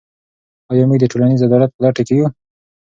[0.71, 2.27] آیا موږ د ټولنیز عدالت په لټه کې یو؟